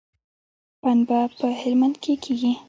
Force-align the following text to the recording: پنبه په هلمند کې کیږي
پنبه 0.83 1.19
په 1.37 1.47
هلمند 1.61 1.95
کې 2.03 2.13
کیږي 2.23 2.51